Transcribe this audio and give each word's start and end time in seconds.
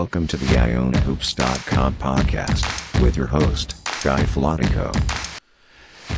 Welcome 0.00 0.26
to 0.28 0.38
the 0.38 0.46
IonaHoops.com 0.46 1.96
podcast 1.96 3.02
with 3.02 3.18
your 3.18 3.26
host, 3.26 3.74
Guy 4.02 4.22
Filatico. 4.22 4.96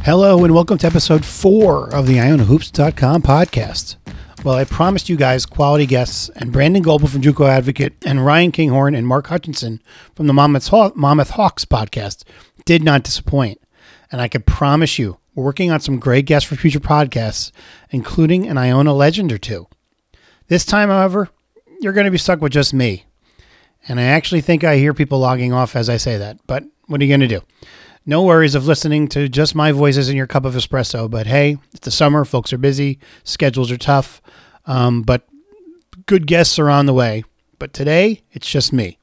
Hello, 0.05 0.45
and 0.45 0.55
welcome 0.55 0.79
to 0.79 0.87
episode 0.87 1.25
four 1.25 1.93
of 1.93 2.07
the 2.07 2.19
IonaHoops.com 2.19 3.23
podcast. 3.23 3.97
Well, 4.45 4.55
I 4.55 4.62
promised 4.62 5.09
you 5.09 5.16
guys 5.16 5.45
quality 5.45 5.87
guests, 5.87 6.30
and 6.37 6.53
Brandon 6.53 6.80
Goebel 6.80 7.09
from 7.09 7.23
Juco 7.23 7.48
Advocate, 7.48 7.95
and 8.07 8.25
Ryan 8.25 8.53
Kinghorn 8.53 8.95
and 8.95 9.05
Mark 9.05 9.27
Hutchinson 9.27 9.83
from 10.14 10.29
the 10.29 10.33
Monmouth, 10.33 10.69
Haw- 10.69 10.93
Hawks 10.95 11.64
podcast 11.64 12.23
did 12.64 12.85
not 12.85 13.03
disappoint. 13.03 13.61
And 14.12 14.21
I 14.21 14.29
can 14.29 14.43
promise 14.43 14.96
you, 14.96 15.19
we're 15.35 15.43
working 15.43 15.73
on 15.73 15.80
some 15.80 15.98
great 15.98 16.27
guests 16.27 16.48
for 16.48 16.55
future 16.55 16.78
podcasts, 16.78 17.51
including 17.91 18.47
an 18.47 18.59
Iona 18.59 18.95
legend 18.95 19.33
or 19.33 19.39
two. 19.39 19.67
This 20.47 20.64
time, 20.64 20.89
however, 20.89 21.30
you're 21.80 21.92
going 21.92 22.05
to 22.05 22.12
be 22.12 22.19
stuck 22.19 22.41
with 22.41 22.53
just 22.53 22.73
me. 22.73 23.06
And 23.88 23.98
I 23.98 24.04
actually 24.04 24.41
think 24.41 24.64
I 24.64 24.77
hear 24.77 24.95
people 24.95 25.18
logging 25.18 25.52
off 25.52 25.74
as 25.77 25.88
I 25.88 25.96
say 25.96 26.18
that, 26.18 26.38
but 26.46 26.64
what 26.86 27.00
are 27.00 27.04
you 27.04 27.10
going 27.10 27.20
to 27.20 27.28
do? 27.28 27.42
No 28.05 28.22
worries 28.22 28.55
of 28.55 28.66
listening 28.66 29.08
to 29.08 29.28
just 29.28 29.55
my 29.55 29.70
voices 29.72 30.08
in 30.08 30.16
your 30.16 30.27
cup 30.27 30.45
of 30.45 30.55
espresso, 30.55 31.08
but 31.08 31.27
hey, 31.27 31.58
it's 31.72 31.80
the 31.80 31.91
summer, 31.91 32.24
folks 32.24 32.52
are 32.52 32.58
busy, 32.58 32.98
schedules 33.24 33.70
are 33.70 33.77
tough, 33.77 34.20
um, 34.66 35.02
but 35.02 35.28
good 36.06 36.27
guests 36.27 36.58
are 36.58 36.68
on 36.68 36.86
the 36.86 36.95
way. 36.95 37.24
But 37.58 37.72
today, 37.72 38.22
it's 38.32 38.50
just 38.50 38.72
me. 38.72 38.98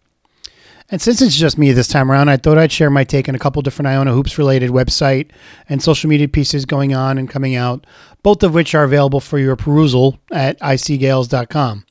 And 0.92 1.00
since 1.00 1.22
it's 1.22 1.38
just 1.38 1.60
me 1.60 1.72
this 1.72 1.88
time 1.88 2.12
around, 2.12 2.30
I 2.30 2.38
thought 2.38 2.58
I'd 2.58 2.72
share 2.72 2.90
my 2.90 3.04
take 3.04 3.30
on 3.30 3.36
a 3.36 3.40
couple 3.40 3.62
different 3.62 3.88
Iona 3.88 4.12
Hoops 4.12 4.40
related 4.40 4.72
website 4.72 5.30
and 5.68 5.84
social 5.84 6.10
media 6.10 6.28
pieces 6.28 6.66
going 6.66 6.96
on 6.96 7.20
and 7.20 7.30
coming 7.30 7.56
out, 7.56 7.86
both 8.24 8.42
of 8.42 8.56
which 8.56 8.74
are 8.74 8.84
available 8.84 9.20
for 9.20 9.38
your 9.38 9.56
perusal 9.56 10.20
at 10.32 10.60
icgaels.com. 10.62 11.86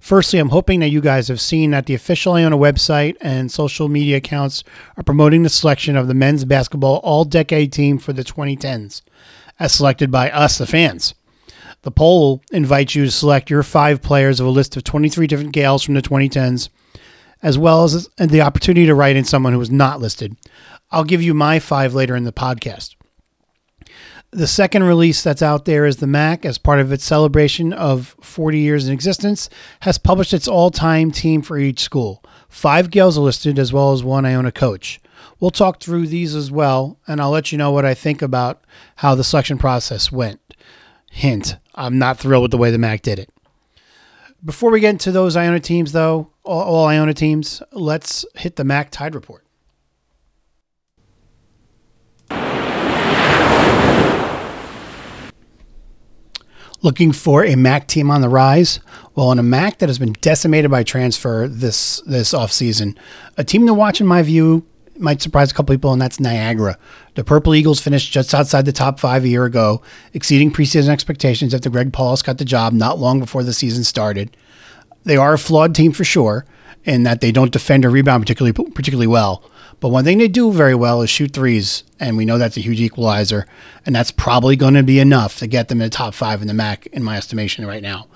Firstly, 0.00 0.38
I'm 0.38 0.48
hoping 0.48 0.80
that 0.80 0.88
you 0.88 1.02
guys 1.02 1.28
have 1.28 1.42
seen 1.42 1.72
that 1.72 1.84
the 1.84 1.94
official 1.94 2.34
Iona 2.34 2.56
website 2.56 3.16
and 3.20 3.52
social 3.52 3.88
media 3.88 4.16
accounts 4.16 4.64
are 4.96 5.02
promoting 5.02 5.42
the 5.42 5.50
selection 5.50 5.96
of 5.96 6.08
the 6.08 6.14
men's 6.14 6.46
basketball 6.46 7.00
all 7.02 7.24
decade 7.24 7.70
team 7.72 7.98
for 7.98 8.14
the 8.14 8.24
2010s, 8.24 9.02
as 9.58 9.74
selected 9.74 10.10
by 10.10 10.30
us, 10.30 10.56
the 10.56 10.66
fans. 10.66 11.14
The 11.82 11.90
poll 11.90 12.42
invites 12.50 12.94
you 12.94 13.04
to 13.04 13.10
select 13.10 13.50
your 13.50 13.62
five 13.62 14.00
players 14.00 14.40
of 14.40 14.46
a 14.46 14.50
list 14.50 14.76
of 14.76 14.84
23 14.84 15.26
different 15.26 15.52
Gaels 15.52 15.82
from 15.82 15.94
the 15.94 16.02
2010s, 16.02 16.70
as 17.42 17.58
well 17.58 17.84
as 17.84 18.08
the 18.16 18.42
opportunity 18.42 18.86
to 18.86 18.94
write 18.94 19.16
in 19.16 19.24
someone 19.24 19.52
who 19.52 19.58
was 19.58 19.70
not 19.70 20.00
listed. 20.00 20.36
I'll 20.90 21.04
give 21.04 21.22
you 21.22 21.34
my 21.34 21.58
five 21.58 21.94
later 21.94 22.16
in 22.16 22.24
the 22.24 22.32
podcast. 22.32 22.94
The 24.30 24.46
second 24.46 24.84
release 24.84 25.22
that's 25.22 25.40
out 25.40 25.64
there 25.64 25.86
is 25.86 25.96
the 25.96 26.06
MAC, 26.06 26.44
as 26.44 26.58
part 26.58 26.80
of 26.80 26.92
its 26.92 27.04
celebration 27.04 27.72
of 27.72 28.14
40 28.20 28.58
years 28.58 28.86
in 28.86 28.92
existence, 28.92 29.48
has 29.80 29.96
published 29.96 30.34
its 30.34 30.46
all 30.46 30.70
time 30.70 31.10
team 31.10 31.40
for 31.40 31.56
each 31.56 31.80
school. 31.80 32.22
Five 32.48 32.90
Gaels 32.90 33.16
are 33.16 33.22
listed, 33.22 33.58
as 33.58 33.72
well 33.72 33.92
as 33.92 34.02
one 34.02 34.26
Iona 34.26 34.52
coach. 34.52 35.00
We'll 35.40 35.50
talk 35.50 35.80
through 35.80 36.08
these 36.08 36.34
as 36.34 36.50
well, 36.50 36.98
and 37.06 37.20
I'll 37.20 37.30
let 37.30 37.52
you 37.52 37.58
know 37.58 37.70
what 37.70 37.86
I 37.86 37.94
think 37.94 38.20
about 38.20 38.62
how 38.96 39.14
the 39.14 39.24
selection 39.24 39.56
process 39.56 40.12
went. 40.12 40.40
Hint, 41.10 41.56
I'm 41.74 41.98
not 41.98 42.18
thrilled 42.18 42.42
with 42.42 42.50
the 42.50 42.58
way 42.58 42.70
the 42.70 42.78
MAC 42.78 43.02
did 43.02 43.18
it. 43.18 43.30
Before 44.44 44.70
we 44.70 44.80
get 44.80 44.90
into 44.90 45.10
those 45.10 45.36
Iona 45.36 45.60
teams, 45.60 45.92
though, 45.92 46.30
all, 46.48 46.62
all 46.62 46.86
Iona 46.86 47.14
teams, 47.14 47.62
let's 47.72 48.24
hit 48.34 48.56
the 48.56 48.64
MAC 48.64 48.90
Tide 48.90 49.14
Report. 49.14 49.44
looking 56.80 57.10
for 57.10 57.44
a 57.44 57.56
MAC 57.56 57.88
team 57.88 58.08
on 58.08 58.20
the 58.20 58.28
rise. 58.28 58.78
Well, 59.16 59.32
in 59.32 59.40
a 59.40 59.42
MAC 59.42 59.78
that 59.78 59.88
has 59.88 59.98
been 59.98 60.12
decimated 60.20 60.70
by 60.70 60.84
transfer 60.84 61.48
this 61.48 62.00
this 62.06 62.32
offseason, 62.32 62.96
a 63.36 63.42
team 63.42 63.66
to 63.66 63.74
watch 63.74 64.00
in 64.00 64.06
my 64.06 64.22
view 64.22 64.64
might 64.96 65.20
surprise 65.20 65.50
a 65.50 65.54
couple 65.54 65.74
people, 65.74 65.92
and 65.92 66.00
that's 66.00 66.20
Niagara. 66.20 66.78
The 67.14 67.24
Purple 67.24 67.56
Eagles 67.56 67.80
finished 67.80 68.12
just 68.12 68.32
outside 68.32 68.64
the 68.64 68.72
top 68.72 69.00
five 69.00 69.24
a 69.24 69.28
year 69.28 69.44
ago, 69.44 69.82
exceeding 70.14 70.52
preseason 70.52 70.88
expectations 70.88 71.52
after 71.52 71.68
Greg 71.68 71.92
Paulus 71.92 72.22
got 72.22 72.38
the 72.38 72.44
job 72.44 72.72
not 72.72 73.00
long 73.00 73.18
before 73.18 73.42
the 73.42 73.52
season 73.52 73.82
started. 73.82 74.36
They 75.04 75.16
are 75.16 75.34
a 75.34 75.38
flawed 75.38 75.74
team 75.74 75.92
for 75.92 76.04
sure, 76.04 76.44
in 76.84 77.02
that 77.02 77.20
they 77.20 77.32
don't 77.32 77.52
defend 77.52 77.84
or 77.84 77.90
rebound 77.90 78.22
particularly 78.22 78.52
particularly 78.52 79.06
well. 79.06 79.42
But 79.80 79.90
one 79.90 80.04
thing 80.04 80.18
they 80.18 80.28
do 80.28 80.50
very 80.52 80.74
well 80.74 81.02
is 81.02 81.10
shoot 81.10 81.32
threes, 81.32 81.84
and 82.00 82.16
we 82.16 82.24
know 82.24 82.38
that's 82.38 82.56
a 82.56 82.60
huge 82.60 82.80
equalizer, 82.80 83.46
and 83.86 83.94
that's 83.94 84.10
probably 84.10 84.56
going 84.56 84.74
to 84.74 84.82
be 84.82 84.98
enough 84.98 85.38
to 85.38 85.46
get 85.46 85.68
them 85.68 85.80
in 85.80 85.86
the 85.86 85.90
top 85.90 86.14
five 86.14 86.42
in 86.42 86.48
the 86.48 86.54
MAC, 86.54 86.86
in 86.88 87.04
my 87.04 87.16
estimation, 87.16 87.64
right 87.64 87.82
now. 87.82 88.08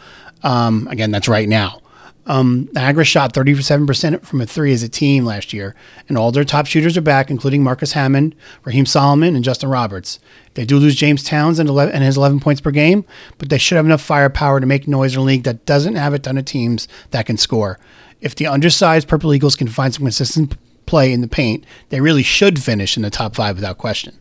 Um, 0.43 0.89
again, 0.89 1.13
that's 1.13 1.29
right 1.29 1.49
now. 1.49 1.82
Um, 2.25 2.69
Niagara 2.73 3.05
shot 3.05 3.35
37% 3.35 4.25
from 4.25 4.41
a 4.41 4.47
three 4.47 4.73
as 4.73 4.85
a 4.85 4.89
team 4.89 5.25
last 5.25 5.53
year, 5.53 5.75
and 6.09 6.17
all 6.17 6.31
their 6.31 6.45
top 6.45 6.67
shooters 6.67 6.97
are 6.97 7.03
back, 7.03 7.31
including 7.31 7.65
Marcus 7.65 7.93
Hammond, 7.93 8.37
Raheem 8.65 8.87
Solomon, 8.87 9.35
and 9.35 9.45
Justin 9.45 9.71
Roberts. 9.71 10.21
They 10.55 10.65
do 10.65 10.79
lose 10.79 10.95
James 10.95 11.25
Towns 11.25 11.59
and, 11.59 11.69
11, 11.69 11.93
and 11.93 12.05
his 12.05 12.17
11 12.17 12.39
points 12.39 12.61
per 12.61 12.71
game, 12.71 13.05
but 13.39 13.49
they 13.49 13.59
should 13.59 13.77
have 13.77 13.87
enough 13.87 14.03
firepower 14.03 14.61
to 14.61 14.67
make 14.67 14.87
noise 14.87 15.15
in 15.15 15.21
a 15.21 15.25
league 15.25 15.43
that 15.45 15.67
doesn't 15.67 15.97
have 15.97 16.15
a 16.15 16.19
ton 16.19 16.39
of 16.39 16.45
teams 16.45 16.87
that 17.11 17.27
can 17.27 17.37
score. 17.37 17.81
If 18.21 18.37
the 18.37 18.47
undersized 18.47 19.09
Purple 19.09 19.35
Eagles 19.35 19.57
can 19.57 19.67
find 19.67 19.93
some 19.93 20.05
consistent 20.05 20.57
play 20.87 21.13
in 21.13 21.23
the 21.23 21.29
paint, 21.29 21.65
they 21.89 22.01
really 22.01 22.23
should 22.23 22.63
finish 22.63 22.97
in 22.97 23.03
the 23.03 23.11
top 23.11 23.35
five 23.35 23.57
without 23.57 23.79
question. 23.79 24.17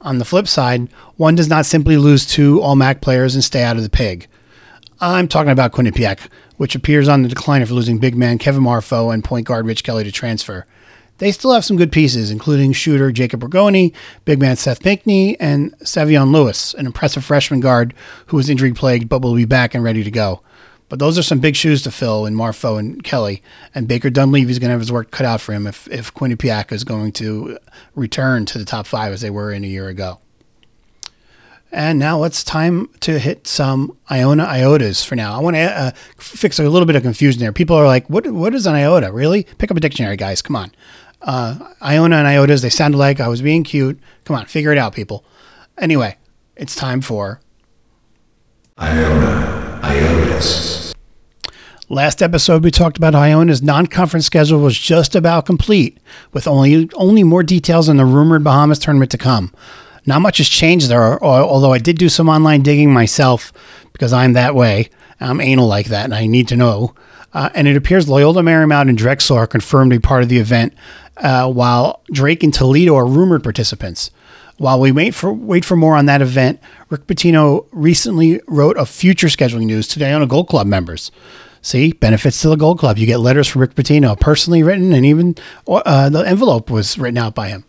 On 0.00 0.18
the 0.18 0.24
flip 0.24 0.48
side, 0.48 0.88
one 1.16 1.34
does 1.34 1.48
not 1.48 1.66
simply 1.66 1.96
lose 1.96 2.24
two 2.26 2.62
All 2.62 2.76
MAC 2.76 3.00
players 3.02 3.34
and 3.34 3.44
stay 3.44 3.64
out 3.64 3.76
of 3.76 3.82
the 3.82 3.90
pig. 3.90 4.28
I'm 4.98 5.28
talking 5.28 5.50
about 5.50 5.72
Quinnipiac, 5.72 6.30
which 6.56 6.74
appears 6.74 7.06
on 7.06 7.22
the 7.22 7.28
decline 7.28 7.60
after 7.60 7.74
losing 7.74 7.98
big 7.98 8.16
man 8.16 8.38
Kevin 8.38 8.62
Marfo 8.62 9.12
and 9.12 9.22
point 9.22 9.46
guard 9.46 9.66
Rich 9.66 9.84
Kelly 9.84 10.04
to 10.04 10.12
transfer. 10.12 10.64
They 11.18 11.32
still 11.32 11.52
have 11.52 11.64
some 11.64 11.76
good 11.76 11.92
pieces, 11.92 12.30
including 12.30 12.72
shooter 12.72 13.12
Jacob 13.12 13.42
Rigoni, 13.42 13.94
big 14.24 14.40
man 14.40 14.56
Seth 14.56 14.82
Pinckney, 14.82 15.38
and 15.38 15.76
Savion 15.80 16.32
Lewis, 16.32 16.72
an 16.74 16.86
impressive 16.86 17.24
freshman 17.24 17.60
guard 17.60 17.92
who 18.26 18.38
was 18.38 18.48
injury 18.48 18.72
plagued 18.72 19.08
but 19.08 19.20
will 19.20 19.34
be 19.34 19.44
back 19.44 19.74
and 19.74 19.84
ready 19.84 20.02
to 20.02 20.10
go. 20.10 20.40
But 20.88 20.98
those 20.98 21.18
are 21.18 21.22
some 21.22 21.40
big 21.40 21.56
shoes 21.56 21.82
to 21.82 21.90
fill 21.90 22.24
in 22.24 22.34
Marfo 22.34 22.78
and 22.78 23.02
Kelly. 23.02 23.42
And 23.74 23.88
Baker 23.88 24.08
Dunleavy 24.08 24.50
is 24.50 24.58
going 24.58 24.68
to 24.68 24.72
have 24.72 24.80
his 24.80 24.92
work 24.92 25.10
cut 25.10 25.26
out 25.26 25.40
for 25.40 25.52
him 25.52 25.66
if, 25.66 25.88
if 25.88 26.14
Quinnipiac 26.14 26.72
is 26.72 26.84
going 26.84 27.12
to 27.12 27.58
return 27.94 28.46
to 28.46 28.58
the 28.58 28.64
top 28.64 28.86
five 28.86 29.12
as 29.12 29.20
they 29.20 29.30
were 29.30 29.52
in 29.52 29.64
a 29.64 29.68
year 29.68 29.88
ago. 29.88 30.20
And 31.76 31.98
now 31.98 32.24
it's 32.24 32.42
time 32.42 32.88
to 33.00 33.18
hit 33.18 33.46
some 33.46 33.98
Iona 34.10 34.46
IOTAs 34.46 35.04
for 35.04 35.14
now. 35.14 35.36
I 35.36 35.40
want 35.40 35.56
to 35.56 35.60
uh, 35.60 35.90
fix 36.16 36.58
a 36.58 36.66
little 36.66 36.86
bit 36.86 36.96
of 36.96 37.02
confusion 37.02 37.38
there. 37.38 37.52
People 37.52 37.76
are 37.76 37.84
like, 37.84 38.08
what, 38.08 38.26
what 38.28 38.54
is 38.54 38.66
an 38.66 38.74
IOTA? 38.74 39.12
Really? 39.12 39.46
Pick 39.58 39.70
up 39.70 39.76
a 39.76 39.80
dictionary, 39.80 40.16
guys. 40.16 40.40
Come 40.40 40.56
on. 40.56 40.72
Uh, 41.20 41.70
Iona 41.82 42.16
and 42.16 42.26
IOTAs, 42.26 42.62
they 42.62 42.70
sound 42.70 42.94
alike. 42.94 43.20
I 43.20 43.28
was 43.28 43.42
being 43.42 43.62
cute. 43.62 44.00
Come 44.24 44.36
on, 44.36 44.46
figure 44.46 44.72
it 44.72 44.78
out, 44.78 44.94
people. 44.94 45.22
Anyway, 45.76 46.16
it's 46.56 46.74
time 46.74 47.02
for 47.02 47.42
Iona 48.78 49.78
IOTAs. 49.82 50.94
Last 51.90 52.22
episode, 52.22 52.64
we 52.64 52.70
talked 52.70 52.96
about 52.96 53.14
Iona's 53.14 53.62
non-conference 53.62 54.24
schedule 54.24 54.60
was 54.60 54.78
just 54.78 55.14
about 55.14 55.44
complete, 55.44 55.98
with 56.32 56.48
only 56.48 56.88
only 56.94 57.22
more 57.22 57.42
details 57.42 57.90
on 57.90 57.98
the 57.98 58.06
rumored 58.06 58.42
Bahamas 58.42 58.78
tournament 58.78 59.10
to 59.10 59.18
come. 59.18 59.52
Not 60.06 60.22
much 60.22 60.38
has 60.38 60.48
changed 60.48 60.88
there, 60.88 61.22
although 61.22 61.72
I 61.72 61.78
did 61.78 61.98
do 61.98 62.08
some 62.08 62.28
online 62.28 62.62
digging 62.62 62.92
myself 62.92 63.52
because 63.92 64.12
I'm 64.12 64.34
that 64.34 64.54
way. 64.54 64.88
I'm 65.20 65.40
anal 65.40 65.66
like 65.66 65.86
that, 65.86 66.04
and 66.04 66.14
I 66.14 66.26
need 66.26 66.48
to 66.48 66.56
know. 66.56 66.94
Uh, 67.32 67.50
and 67.54 67.66
it 67.66 67.76
appears 67.76 68.08
Loyola 68.08 68.42
Marymount 68.42 68.88
and 68.88 68.96
Drexel 68.96 69.36
are 69.36 69.46
confirmed 69.46 69.90
to 69.90 69.98
be 69.98 70.00
part 70.00 70.22
of 70.22 70.28
the 70.28 70.38
event, 70.38 70.74
uh, 71.16 71.50
while 71.50 72.02
Drake 72.10 72.42
and 72.42 72.54
Toledo 72.54 72.94
are 72.94 73.06
rumored 73.06 73.42
participants. 73.42 74.10
While 74.58 74.80
we 74.80 74.90
wait 74.90 75.14
for 75.14 75.32
wait 75.32 75.64
for 75.64 75.76
more 75.76 75.96
on 75.96 76.06
that 76.06 76.22
event, 76.22 76.60
Rick 76.88 77.06
Pitino 77.06 77.66
recently 77.72 78.40
wrote 78.46 78.78
a 78.78 78.86
future 78.86 79.26
scheduling 79.26 79.66
news 79.66 79.86
to 79.88 79.98
the 79.98 80.06
Iona 80.06 80.26
Gold 80.26 80.48
Club 80.48 80.66
members. 80.66 81.10
See, 81.60 81.92
benefits 81.92 82.40
to 82.42 82.48
the 82.48 82.56
Gold 82.56 82.78
Club. 82.78 82.96
You 82.96 83.06
get 83.06 83.18
letters 83.18 83.48
from 83.48 83.60
Rick 83.60 83.74
Pitino, 83.74 84.18
personally 84.18 84.62
written, 84.62 84.92
and 84.92 85.04
even 85.04 85.34
uh, 85.66 86.08
the 86.08 86.20
envelope 86.20 86.70
was 86.70 86.96
written 86.96 87.18
out 87.18 87.34
by 87.34 87.48
him. 87.48 87.64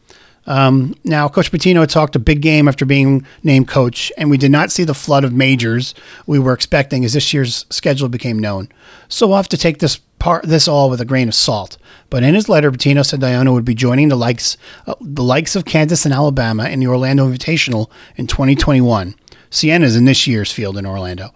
Um, 0.47 0.95
now, 1.03 1.27
Coach 1.27 1.51
Pitino 1.51 1.87
talked 1.87 2.15
a 2.15 2.19
big 2.19 2.41
game 2.41 2.67
after 2.67 2.85
being 2.85 3.25
named 3.43 3.67
coach, 3.67 4.11
and 4.17 4.29
we 4.29 4.37
did 4.37 4.51
not 4.51 4.71
see 4.71 4.85
the 4.85 4.93
flood 4.93 5.23
of 5.23 5.33
majors 5.33 5.93
we 6.25 6.39
were 6.39 6.53
expecting 6.53 7.03
as 7.03 7.13
this 7.13 7.33
year's 7.33 7.65
schedule 7.69 8.07
became 8.07 8.39
known. 8.39 8.69
So 9.09 9.27
we'll 9.27 9.35
have 9.35 9.49
to 9.49 9.57
take 9.57 9.79
this 9.79 9.97
part, 10.19 10.45
this 10.45 10.67
all 10.67 10.89
with 10.89 11.01
a 11.01 11.05
grain 11.05 11.27
of 11.27 11.35
salt. 11.35 11.77
But 12.09 12.23
in 12.23 12.33
his 12.33 12.47
letter, 12.47 12.71
Pitino 12.71 13.05
said 13.05 13.23
Iona 13.23 13.51
would 13.51 13.65
be 13.65 13.75
joining 13.75 14.07
the 14.07 14.15
likes, 14.15 14.57
uh, 14.87 14.95
the 15.01 15.23
likes 15.23 15.55
of 15.55 15.65
Kansas 15.65 16.05
and 16.05 16.13
Alabama 16.13 16.69
in 16.69 16.79
the 16.79 16.87
Orlando 16.87 17.29
Invitational 17.29 17.91
in 18.15 18.25
2021. 18.25 19.15
Siena's 19.49 19.95
in 19.95 20.05
this 20.05 20.27
year's 20.27 20.51
field 20.51 20.77
in 20.77 20.85
Orlando. 20.85 21.33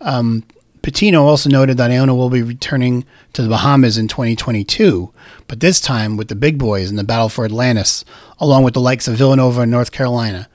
Um, 0.00 0.44
Pitino 0.84 1.22
also 1.22 1.48
noted 1.48 1.78
that 1.78 1.90
Iona 1.90 2.14
will 2.14 2.28
be 2.28 2.42
returning 2.42 3.06
to 3.32 3.40
the 3.40 3.48
Bahamas 3.48 3.96
in 3.96 4.06
2022, 4.06 5.10
but 5.48 5.60
this 5.60 5.80
time 5.80 6.18
with 6.18 6.28
the 6.28 6.34
big 6.34 6.58
boys 6.58 6.90
in 6.90 6.96
the 6.96 7.04
battle 7.04 7.30
for 7.30 7.46
Atlantis, 7.46 8.04
along 8.38 8.64
with 8.64 8.74
the 8.74 8.80
likes 8.80 9.08
of 9.08 9.16
Villanova 9.16 9.62
and 9.62 9.70
North 9.70 9.92
Carolina. 9.92 10.46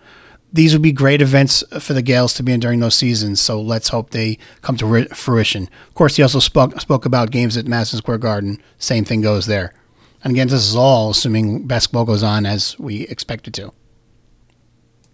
these 0.54 0.74
would 0.74 0.82
be 0.82 0.92
great 0.92 1.22
events 1.22 1.64
for 1.80 1.94
the 1.94 2.04
Gaels 2.04 2.36
to 2.36 2.44
be 2.44 2.52
in 2.52 2.60
during 2.60 2.80
those 2.80 2.96
seasons. 2.96 3.40
So 3.40 3.60
let's 3.60 3.90
hope 3.90 4.12
they 4.12 4.38
come 4.62 4.78
to 4.78 5.06
fruition. 5.16 5.70
Of 5.88 5.94
course, 5.94 6.16
he 6.16 6.24
also 6.24 6.40
spoke 6.40 6.80
spoke 6.80 7.06
about 7.06 7.32
games 7.32 7.58
at 7.58 7.68
Madison 7.68 7.98
Square 7.98 8.20
Garden. 8.20 8.62
Same 8.78 9.06
thing 9.06 9.22
goes 9.22 9.46
there. 9.46 9.74
And 10.24 10.32
again, 10.32 10.48
this 10.48 10.68
is 10.68 10.76
all 10.76 11.12
assuming 11.12 11.66
basketball 11.68 12.06
goes 12.06 12.24
on 12.24 12.46
as 12.46 12.78
we 12.78 13.02
expect 13.08 13.48
it 13.48 13.54
to. 13.56 13.72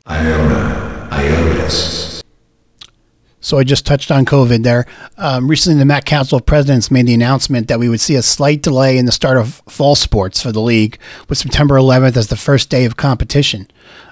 Iona, 0.08 1.08
Ionis. 1.12 2.15
So 3.46 3.60
I 3.60 3.64
just 3.64 3.86
touched 3.86 4.10
on 4.10 4.26
COVID 4.26 4.64
there. 4.64 4.88
Um, 5.20 5.48
recently, 5.48 5.78
the 5.78 5.86
MAC 5.86 6.06
Council 6.06 6.40
of 6.40 6.48
Presidents 6.48 6.90
made 6.90 7.06
the 7.06 7.14
announcement 7.14 7.68
that 7.68 7.78
we 7.78 7.88
would 7.88 8.02
see 8.02 8.16
a 8.16 8.24
slight 8.24 8.64
delay 8.64 8.98
in 8.98 9.06
the 9.06 9.12
start 9.12 9.38
of 9.38 9.62
fall 9.70 9.94
sports 9.94 10.42
for 10.42 10.52
the 10.52 10.60
league, 10.60 10.98
with 11.30 11.38
September 11.38 11.76
11th 11.76 12.18
as 12.18 12.30
the 12.30 12.38
first 12.38 12.72
day 12.72 12.86
of 12.86 12.98
competition. 12.98 13.68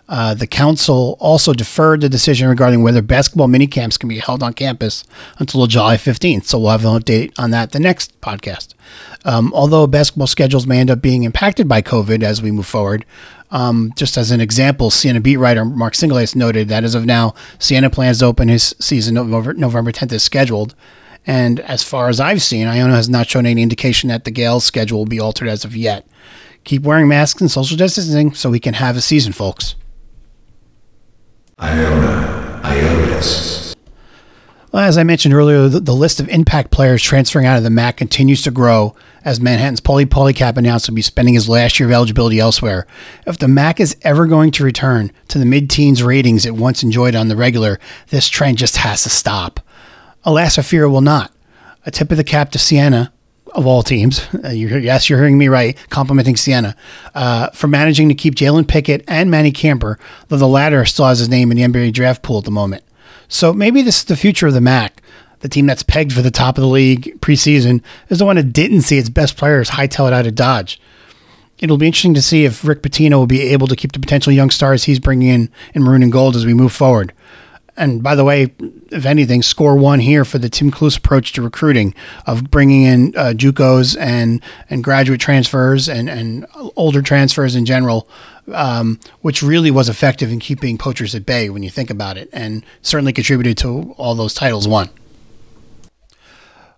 Uh, 0.08 0.36
the 0.36 0.46
council 0.46 1.18
also 1.20 1.52
deferred 1.52 2.02
the 2.02 2.10
decision 2.10 2.48
regarding 2.48 2.84
whether 2.84 3.02
basketball 3.02 3.48
mini 3.48 3.66
camps 3.66 3.98
can 3.98 4.08
be 4.08 4.20
held 4.20 4.44
on 4.44 4.54
campus 4.54 5.04
until 5.40 5.66
July 5.66 5.96
15th. 5.96 6.44
So 6.44 6.60
we'll 6.60 6.70
have 6.70 6.86
an 6.86 6.92
update 6.92 7.32
on 7.40 7.50
that 7.50 7.72
the 7.72 7.80
next 7.80 8.22
podcast. 8.22 8.76
Um, 9.26 9.52
although 9.56 9.88
basketball 9.88 10.28
schedules 10.28 10.68
may 10.68 10.80
end 10.80 10.92
up 10.92 11.02
being 11.02 11.24
impacted 11.24 11.68
by 11.68 11.82
COVID 11.82 12.22
as 12.22 12.40
we 12.40 12.52
move 12.52 12.68
forward, 12.68 13.04
um, 13.54 13.94
just 13.96 14.18
as 14.18 14.32
an 14.32 14.42
example, 14.42 14.90
Siena 14.90 15.22
beat 15.22 15.38
writer 15.38 15.64
Mark 15.64 15.94
Singelais 15.94 16.36
noted 16.36 16.70
that 16.70 16.84
as 16.84 16.96
of 16.96 17.06
now, 17.06 17.36
Siena 17.60 17.90
plans 17.90 18.20
to 18.20 18.26
open 18.26 18.50
his 18.50 18.76
season 18.80 19.14
November, 19.14 19.54
November 19.54 19.92
10th 19.92 20.12
as 20.12 20.24
scheduled. 20.24 20.74
And 21.26 21.60
as 21.62 21.84
far 21.84 22.10
as 22.10 22.20
I've 22.20 22.42
seen, 22.42 22.68
Iona 22.68 22.96
has 22.96 23.08
not 23.08 23.28
shown 23.28 23.46
any 23.46 23.62
indication 23.62 24.10
that 24.10 24.26
the 24.26 24.32
Gaels 24.32 24.64
schedule 24.64 24.98
will 24.98 25.06
be 25.06 25.20
altered 25.20 25.48
as 25.48 25.64
of 25.64 25.76
yet. 25.76 26.08
Keep 26.64 26.82
wearing 26.82 27.08
masks 27.08 27.42
and 27.42 27.52
social 27.52 27.78
distancing 27.78 28.34
so 28.34 28.50
we 28.50 28.60
can 28.60 28.74
have 28.74 28.98
a 28.98 29.02
season, 29.02 29.34
folks. 29.34 29.76
Iona, 31.60 32.62
Ionis. 32.64 33.73
Well, 34.74 34.82
as 34.82 34.98
I 34.98 35.04
mentioned 35.04 35.36
earlier, 35.36 35.68
the, 35.68 35.80
the, 35.80 35.94
list 35.94 36.20
of 36.20 36.28
impact 36.30 36.72
players 36.72 37.04
transferring 37.04 37.46
out 37.46 37.58
of 37.58 37.64
the 37.64 37.70
MAC 37.70 37.96
continues 37.96 38.42
to 38.42 38.50
grow 38.50 38.96
as 39.24 39.40
Manhattan's 39.40 39.80
Paulie 39.80 40.08
Paulicap 40.08 40.58
announced 40.58 40.90
will 40.90 40.96
be 40.96 41.04
spending 41.04 41.36
his 41.36 41.48
last 41.48 41.80
year 41.80 41.88
of 41.88 41.94
eligibility 41.94 42.40
elsewhere. 42.40 42.88
If 43.28 43.38
the 43.38 43.48
MAC 43.48 43.80
is 43.80 43.96
ever 44.02 44.26
going 44.26 44.50
to 44.50 44.64
return 44.64 45.12
to 45.28 45.38
the 45.38 45.46
mid 45.46 45.70
teens 45.70 46.02
ratings 46.02 46.44
it 46.48 46.56
once 46.56 46.82
enjoyed 46.82 47.14
on 47.14 47.28
the 47.28 47.36
regular, 47.36 47.80
this 48.10 48.30
trend 48.30 48.58
just 48.58 48.78
has 48.78 49.04
to 49.04 49.12
stop. 49.12 49.60
Alas, 50.24 50.58
it 50.58 50.74
will 50.74 51.02
not. 51.02 51.32
A 51.86 51.92
tip 51.92 52.10
of 52.10 52.18
the 52.18 52.24
cap 52.24 52.50
to 52.54 52.58
Siena, 52.58 53.14
of 53.54 53.68
all 53.68 53.84
teams. 53.84 54.28
Yes, 54.44 55.08
you're 55.08 55.20
hearing 55.20 55.38
me 55.38 55.50
right, 55.50 55.78
complimenting 55.92 56.36
Siena 56.36 56.76
uh, 57.14 57.52
for 57.52 57.68
managing 57.68 58.10
to 58.10 58.16
keep 58.16 58.34
Jalen 58.34 58.68
Pickett 58.68 59.04
and 59.08 59.30
Manny 59.30 59.52
Camper, 59.52 60.00
though 60.30 60.38
the 60.38 60.48
latter 60.48 60.84
still 60.84 61.06
has 61.06 61.20
his 61.20 61.30
name 61.30 61.52
in 61.52 61.58
the 61.58 61.64
NBA 61.64 61.94
draft 61.94 62.24
pool 62.24 62.40
at 62.40 62.46
the 62.46 62.50
moment. 62.52 62.84
So 63.34 63.52
maybe 63.52 63.82
this 63.82 63.98
is 63.98 64.04
the 64.04 64.16
future 64.16 64.46
of 64.46 64.54
the 64.54 64.62
MAC. 64.62 65.02
The 65.40 65.50
team 65.50 65.66
that's 65.66 65.82
pegged 65.82 66.14
for 66.14 66.22
the 66.22 66.30
top 66.30 66.56
of 66.56 66.62
the 66.62 66.68
league 66.68 67.20
preseason 67.20 67.82
is 68.10 68.20
the 68.20 68.26
one 68.26 68.36
that 68.36 68.54
didn't 68.54 68.84
see 68.84 69.00
its 69.00 69.10
best 69.10 69.38
players 69.38 69.72
hightail 69.72 70.08
it 70.08 70.14
out 70.14 70.28
of 70.28 70.36
Dodge. 70.36 70.80
It'll 71.58 71.80
be 71.80 71.88
interesting 71.88 72.14
to 72.14 72.22
see 72.22 72.46
if 72.46 72.64
Rick 72.64 72.84
Pitino 72.84 73.18
will 73.18 73.26
be 73.26 73.42
able 73.42 73.66
to 73.68 73.76
keep 73.76 73.94
the 73.94 74.00
potential 74.00 74.32
young 74.32 74.52
stars 74.52 74.84
he's 74.84 75.00
bringing 75.00 75.30
in 75.30 75.50
in 75.74 75.82
maroon 75.82 76.04
and 76.04 76.12
gold 76.12 76.36
as 76.36 76.46
we 76.46 76.54
move 76.54 76.74
forward. 76.74 77.12
And 77.76 78.04
by 78.04 78.14
the 78.14 78.24
way, 78.24 78.54
if 78.92 79.06
anything, 79.06 79.42
score 79.42 79.76
one 79.76 80.00
here 80.00 80.24
for 80.24 80.38
the 80.38 80.50
Tim 80.50 80.70
Cluess 80.70 80.98
approach 80.98 81.34
to 81.34 81.42
recruiting 81.42 81.96
of 82.28 82.52
bringing 82.52 82.84
in 82.84 83.14
uh, 83.18 83.34
JUCOs 83.36 83.98
and 84.00 84.44
and 84.70 84.84
graduate 84.84 85.20
transfers 85.20 85.90
and 85.90 86.10
and 86.10 86.46
older 86.76 87.02
transfers 87.02 87.56
in 87.56 87.66
general 87.66 88.08
um, 88.52 89.00
which 89.22 89.42
really 89.42 89.72
was 89.72 89.90
effective 89.90 90.32
in 90.32 90.40
keeping 90.40 90.78
poachers 90.78 91.16
at 91.16 91.26
bay 91.26 91.50
when 91.50 91.64
you 91.64 91.70
think 91.70 91.90
about 91.90 92.18
it, 92.18 92.30
and 92.34 92.64
certainly 92.82 93.14
contributed 93.14 93.58
to 93.60 93.94
all 93.98 94.16
those 94.16 94.34
titles 94.34 94.68
won. 94.68 94.90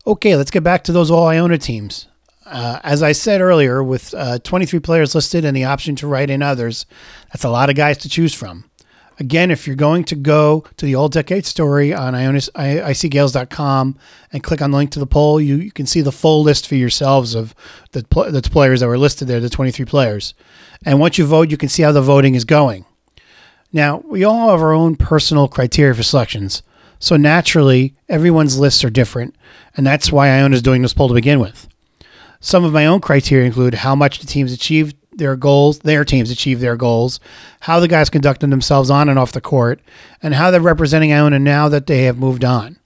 Okay, 0.06 0.36
let's 0.36 0.51
get 0.51 0.63
back 0.63 0.83
to 0.83 0.92
those 0.92 1.09
all 1.09 1.27
Iona 1.27 1.57
teams. 1.57 2.07
Uh, 2.45 2.80
as 2.83 3.01
I 3.01 3.12
said 3.12 3.42
earlier, 3.42 3.83
with 3.83 4.13
uh, 4.13 4.38
23 4.39 4.80
players 4.80 5.15
listed 5.15 5.45
and 5.45 5.57
the 5.57 5.63
option 5.63 5.95
to 5.95 6.07
write 6.07 6.30
in 6.30 6.44
others, 6.44 6.86
that's 7.30 7.44
a 7.44 7.50
lot 7.50 7.71
of 7.71 7.75
guys 7.75 7.97
to 8.00 8.09
choose 8.09 8.36
from. 8.36 8.69
Again, 9.18 9.50
if 9.50 9.66
you're 9.66 9.78
going 9.78 10.04
to 10.06 10.16
go 10.16 10.66
to 10.76 10.86
the 10.86 10.96
All 10.96 11.08
Decade 11.08 11.46
Story 11.46 11.94
on 11.94 12.14
Ionis, 12.14 12.50
icgaels.com 12.52 13.98
and 14.34 14.44
click 14.44 14.62
on 14.62 14.72
the 14.72 14.78
link 14.78 14.92
to 14.92 15.00
the 15.00 15.08
poll, 15.08 15.40
you, 15.40 15.56
you 15.56 15.72
can 15.72 15.86
see 15.86 16.02
the 16.02 16.12
full 16.12 16.44
list 16.44 16.68
for 16.68 16.76
yourselves 16.76 17.34
of 17.34 17.56
the, 17.94 18.02
the 18.30 18.42
players 18.52 18.82
that 18.82 18.88
were 18.88 18.98
listed 18.98 19.28
there, 19.28 19.40
the 19.40 19.50
23 19.50 19.86
players. 19.86 20.34
And 20.86 21.00
once 21.00 21.18
you 21.18 21.26
vote, 21.26 21.50
you 21.50 21.58
can 21.58 21.70
see 21.70 21.84
how 21.84 21.94
the 21.94 22.02
voting 22.02 22.36
is 22.36 22.44
going. 22.44 22.86
Now, 23.72 24.04
we 24.06 24.24
all 24.24 24.50
have 24.50 24.62
our 24.62 24.74
own 24.74 24.96
personal 24.96 25.48
criteria 25.48 25.94
for 25.94 26.04
selections. 26.04 26.62
So 27.00 27.18
naturally, 27.18 27.94
everyone's 28.10 28.60
lists 28.60 28.84
are 28.84 28.90
different, 28.90 29.36
and 29.78 29.86
that's 29.86 30.12
why 30.12 30.30
Iona 30.30 30.56
is 30.56 30.62
doing 30.62 30.82
this 30.82 30.94
poll 30.94 31.08
to 31.08 31.14
begin 31.14 31.40
with. 31.40 31.68
Some 32.40 32.64
of 32.64 32.74
my 32.74 32.86
own 32.86 33.02
criteria 33.02 33.46
include 33.46 33.74
how 33.76 33.96
much 33.96 34.20
the 34.20 34.28
teams 34.28 34.54
achieved 34.54 34.96
their 35.18 35.36
goals, 35.36 35.80
their 35.80 36.06
teams 36.06 36.32
achieve 36.32 36.60
their 36.60 36.76
goals, 36.76 37.20
how 37.62 37.80
the 37.80 37.88
guys 37.88 38.10
conducted 38.10 38.50
themselves 38.50 38.90
on 38.90 39.10
and 39.10 39.18
off 39.18 39.32
the 39.32 39.42
court, 39.42 39.80
and 40.22 40.34
how 40.34 40.52
they're 40.52 40.62
representing 40.62 41.14
Iona 41.14 41.40
now 41.40 41.70
that 41.70 41.88
they 41.88 42.04
have 42.04 42.18
moved 42.18 42.44
on. 42.44 42.78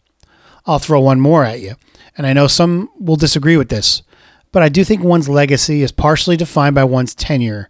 I'll 0.65 0.79
throw 0.79 1.01
one 1.01 1.19
more 1.19 1.43
at 1.43 1.59
you, 1.59 1.75
and 2.17 2.27
I 2.27 2.33
know 2.33 2.47
some 2.47 2.89
will 2.99 3.15
disagree 3.15 3.57
with 3.57 3.69
this, 3.69 4.03
but 4.51 4.63
I 4.63 4.69
do 4.69 4.83
think 4.83 5.03
one's 5.03 5.29
legacy 5.29 5.81
is 5.81 5.91
partially 5.91 6.37
defined 6.37 6.75
by 6.75 6.83
one's 6.83 7.15
tenure, 7.15 7.69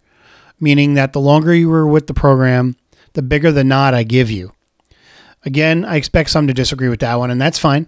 meaning 0.59 0.95
that 0.95 1.13
the 1.13 1.21
longer 1.21 1.53
you 1.53 1.69
were 1.69 1.87
with 1.87 2.07
the 2.07 2.13
program, 2.13 2.75
the 3.13 3.21
bigger 3.21 3.51
the 3.51 3.63
nod 3.63 3.93
I 3.93 4.03
give 4.03 4.29
you. 4.29 4.53
Again, 5.45 5.85
I 5.85 5.95
expect 5.95 6.29
some 6.29 6.47
to 6.47 6.53
disagree 6.53 6.89
with 6.89 6.99
that 6.99 7.15
one, 7.15 7.31
and 7.31 7.41
that's 7.41 7.59
fine. 7.59 7.87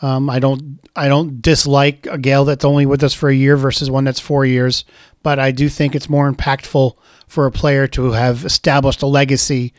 Um, 0.00 0.28
I 0.28 0.40
don't 0.40 0.80
I 0.96 1.08
don't 1.08 1.40
dislike 1.40 2.06
a 2.10 2.18
Gael 2.18 2.44
that's 2.44 2.64
only 2.64 2.86
with 2.86 3.04
us 3.04 3.14
for 3.14 3.28
a 3.28 3.34
year 3.34 3.56
versus 3.56 3.88
one 3.90 4.04
that's 4.04 4.18
four 4.18 4.44
years, 4.44 4.84
but 5.22 5.38
I 5.38 5.50
do 5.50 5.68
think 5.68 5.94
it's 5.94 6.08
more 6.08 6.30
impactful 6.30 6.94
for 7.26 7.46
a 7.46 7.52
player 7.52 7.86
to 7.88 8.12
have 8.12 8.44
established 8.44 9.02
a 9.02 9.06
legacy 9.06 9.72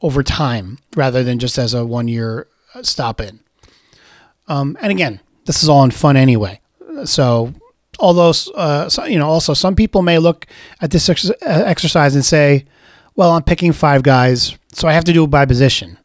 over 0.00 0.22
time 0.22 0.78
rather 0.96 1.24
than 1.24 1.38
just 1.38 1.58
as 1.58 1.74
a 1.74 1.84
one 1.84 2.08
year 2.08 2.46
stop 2.82 3.20
in. 3.20 3.40
Um, 4.46 4.76
and 4.80 4.90
again, 4.90 5.20
this 5.44 5.62
is 5.62 5.68
all 5.68 5.84
in 5.84 5.90
fun 5.90 6.16
anyway. 6.16 6.60
So, 7.04 7.52
although 7.98 8.32
uh, 8.54 8.88
so, 8.88 9.04
you 9.04 9.18
know, 9.18 9.28
also 9.28 9.54
some 9.54 9.74
people 9.74 10.02
may 10.02 10.18
look 10.18 10.46
at 10.80 10.90
this 10.90 11.08
ex- 11.08 11.30
uh, 11.30 11.34
exercise 11.42 12.14
and 12.14 12.24
say, 12.24 12.64
"Well, 13.14 13.30
I'm 13.30 13.42
picking 13.42 13.72
five 13.72 14.02
guys, 14.02 14.56
so 14.72 14.88
I 14.88 14.92
have 14.92 15.04
to 15.04 15.12
do 15.12 15.24
it 15.24 15.28
by 15.28 15.46
position." 15.46 15.98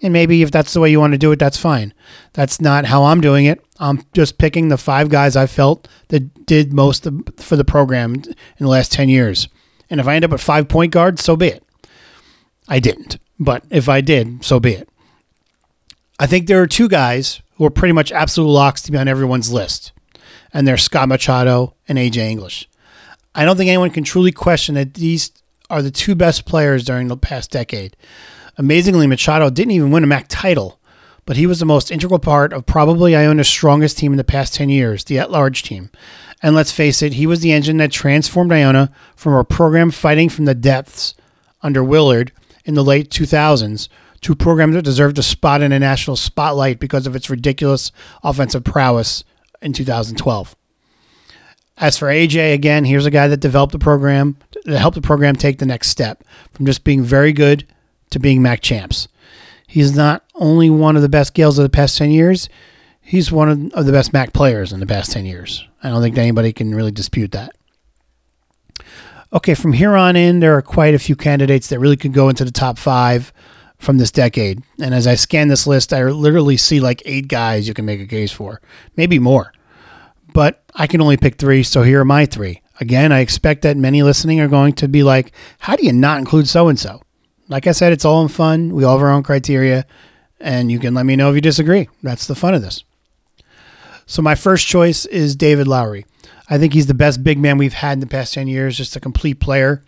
And 0.00 0.12
maybe 0.12 0.42
if 0.42 0.50
that's 0.50 0.74
the 0.74 0.80
way 0.80 0.90
you 0.90 1.00
want 1.00 1.12
to 1.14 1.18
do 1.18 1.32
it, 1.32 1.38
that's 1.38 1.58
fine. 1.58 1.92
That's 2.32 2.60
not 2.60 2.84
how 2.84 3.04
I'm 3.04 3.20
doing 3.20 3.46
it. 3.46 3.64
I'm 3.78 4.04
just 4.12 4.38
picking 4.38 4.68
the 4.68 4.76
five 4.76 5.08
guys 5.08 5.36
I 5.36 5.46
felt 5.46 5.88
that 6.08 6.46
did 6.46 6.72
most 6.72 7.06
for 7.36 7.56
the 7.56 7.64
program 7.64 8.14
in 8.14 8.34
the 8.58 8.68
last 8.68 8.92
10 8.92 9.08
years. 9.08 9.48
And 9.90 10.00
if 10.00 10.06
I 10.06 10.16
end 10.16 10.24
up 10.24 10.32
at 10.32 10.40
five 10.40 10.68
point 10.68 10.92
guard, 10.92 11.18
so 11.18 11.36
be 11.36 11.48
it. 11.48 11.62
I 12.68 12.80
didn't. 12.80 13.18
But 13.38 13.64
if 13.70 13.88
I 13.88 14.00
did, 14.00 14.44
so 14.44 14.60
be 14.60 14.72
it. 14.72 14.88
I 16.18 16.26
think 16.26 16.46
there 16.46 16.60
are 16.60 16.66
two 16.66 16.88
guys 16.88 17.40
who 17.54 17.64
are 17.64 17.70
pretty 17.70 17.92
much 17.92 18.12
absolute 18.12 18.48
locks 18.48 18.82
to 18.82 18.92
be 18.92 18.98
on 18.98 19.08
everyone's 19.08 19.52
list, 19.52 19.92
and 20.52 20.66
they're 20.66 20.76
Scott 20.76 21.08
Machado 21.08 21.74
and 21.86 21.96
AJ 21.96 22.16
English. 22.16 22.68
I 23.34 23.44
don't 23.44 23.56
think 23.56 23.68
anyone 23.68 23.90
can 23.90 24.04
truly 24.04 24.32
question 24.32 24.74
that 24.74 24.94
these 24.94 25.30
are 25.70 25.82
the 25.82 25.90
two 25.90 26.14
best 26.14 26.44
players 26.44 26.84
during 26.84 27.08
the 27.08 27.16
past 27.16 27.50
decade. 27.52 27.96
Amazingly, 28.56 29.06
Machado 29.06 29.50
didn't 29.50 29.72
even 29.72 29.92
win 29.92 30.02
a 30.02 30.08
MAC 30.08 30.26
title, 30.28 30.77
but 31.28 31.36
he 31.36 31.46
was 31.46 31.58
the 31.58 31.66
most 31.66 31.90
integral 31.90 32.18
part 32.18 32.54
of 32.54 32.64
probably 32.64 33.14
Iona's 33.14 33.48
strongest 33.48 33.98
team 33.98 34.14
in 34.14 34.16
the 34.16 34.24
past 34.24 34.54
10 34.54 34.70
years, 34.70 35.04
the 35.04 35.18
at 35.18 35.30
large 35.30 35.62
team. 35.62 35.90
And 36.42 36.54
let's 36.54 36.72
face 36.72 37.02
it, 37.02 37.12
he 37.12 37.26
was 37.26 37.40
the 37.40 37.52
engine 37.52 37.76
that 37.76 37.92
transformed 37.92 38.50
Iona 38.50 38.90
from 39.14 39.34
a 39.34 39.44
program 39.44 39.90
fighting 39.90 40.30
from 40.30 40.46
the 40.46 40.54
depths 40.54 41.14
under 41.60 41.84
Willard 41.84 42.32
in 42.64 42.72
the 42.72 42.82
late 42.82 43.10
2000s 43.10 43.90
to 44.22 44.32
a 44.32 44.36
program 44.36 44.72
that 44.72 44.80
deserved 44.80 45.18
a 45.18 45.22
spot 45.22 45.60
in 45.60 45.70
a 45.70 45.78
national 45.78 46.16
spotlight 46.16 46.80
because 46.80 47.06
of 47.06 47.14
its 47.14 47.28
ridiculous 47.28 47.92
offensive 48.24 48.64
prowess 48.64 49.22
in 49.60 49.74
2012. 49.74 50.56
As 51.76 51.98
for 51.98 52.08
AJ, 52.08 52.54
again, 52.54 52.86
here's 52.86 53.04
a 53.04 53.10
guy 53.10 53.28
that 53.28 53.40
developed 53.40 53.74
the 53.74 53.78
program, 53.78 54.38
that 54.64 54.78
helped 54.78 54.94
the 54.94 55.02
program 55.02 55.36
take 55.36 55.58
the 55.58 55.66
next 55.66 55.88
step 55.88 56.24
from 56.52 56.64
just 56.64 56.84
being 56.84 57.02
very 57.02 57.34
good 57.34 57.66
to 58.12 58.18
being 58.18 58.40
MAC 58.40 58.62
champs. 58.62 59.08
He's 59.66 59.94
not 59.94 60.24
only 60.38 60.70
one 60.70 60.96
of 60.96 61.02
the 61.02 61.08
best 61.08 61.34
Gaels 61.34 61.58
of 61.58 61.62
the 61.62 61.68
past 61.68 61.98
10 61.98 62.10
years, 62.10 62.48
he's 63.00 63.32
one 63.32 63.70
of 63.72 63.86
the 63.86 63.92
best 63.92 64.12
MAC 64.12 64.32
players 64.32 64.72
in 64.72 64.80
the 64.80 64.86
past 64.86 65.12
10 65.12 65.26
years. 65.26 65.66
I 65.82 65.90
don't 65.90 66.02
think 66.02 66.18
anybody 66.18 66.52
can 66.52 66.74
really 66.74 66.90
dispute 66.90 67.32
that. 67.32 67.54
Okay, 69.32 69.54
from 69.54 69.74
here 69.74 69.94
on 69.94 70.16
in, 70.16 70.40
there 70.40 70.56
are 70.56 70.62
quite 70.62 70.94
a 70.94 70.98
few 70.98 71.14
candidates 71.14 71.68
that 71.68 71.78
really 71.78 71.96
could 71.96 72.14
go 72.14 72.28
into 72.28 72.44
the 72.44 72.50
top 72.50 72.78
five 72.78 73.32
from 73.78 73.98
this 73.98 74.10
decade. 74.10 74.62
And 74.80 74.94
as 74.94 75.06
I 75.06 75.14
scan 75.14 75.48
this 75.48 75.66
list, 75.66 75.92
I 75.92 76.02
literally 76.04 76.56
see 76.56 76.80
like 76.80 77.02
eight 77.04 77.28
guys 77.28 77.68
you 77.68 77.74
can 77.74 77.84
make 77.84 78.00
a 78.00 78.06
case 78.06 78.32
for, 78.32 78.60
maybe 78.96 79.18
more. 79.18 79.52
But 80.32 80.62
I 80.74 80.86
can 80.86 81.00
only 81.00 81.16
pick 81.16 81.36
three, 81.36 81.62
so 81.62 81.82
here 81.82 82.00
are 82.00 82.04
my 82.04 82.26
three. 82.26 82.62
Again, 82.80 83.12
I 83.12 83.20
expect 83.20 83.62
that 83.62 83.76
many 83.76 84.02
listening 84.02 84.40
are 84.40 84.48
going 84.48 84.74
to 84.74 84.88
be 84.88 85.02
like, 85.02 85.32
how 85.58 85.76
do 85.76 85.84
you 85.84 85.92
not 85.92 86.18
include 86.18 86.48
so 86.48 86.68
and 86.68 86.78
so? 86.78 87.02
Like 87.48 87.66
I 87.66 87.72
said, 87.72 87.92
it's 87.92 88.04
all 88.04 88.22
in 88.22 88.28
fun. 88.28 88.74
We 88.74 88.84
all 88.84 88.96
have 88.96 89.02
our 89.02 89.10
own 89.10 89.22
criteria, 89.22 89.86
and 90.40 90.70
you 90.70 90.78
can 90.78 90.94
let 90.94 91.06
me 91.06 91.16
know 91.16 91.30
if 91.30 91.34
you 91.34 91.40
disagree. 91.40 91.88
That's 92.02 92.26
the 92.26 92.34
fun 92.34 92.54
of 92.54 92.62
this. 92.62 92.84
So 94.06 94.22
my 94.22 94.34
first 94.34 94.66
choice 94.66 95.04
is 95.06 95.36
David 95.36 95.68
Laury. 95.68 96.06
I 96.48 96.58
think 96.58 96.72
he's 96.72 96.86
the 96.86 96.94
best 96.94 97.22
big 97.22 97.38
man 97.38 97.58
we've 97.58 97.74
had 97.74 97.92
in 97.92 98.00
the 98.00 98.06
past 98.06 98.32
10 98.34 98.46
years, 98.48 98.76
just 98.76 98.96
a 98.96 99.00
complete 99.00 99.38
player. 99.38 99.84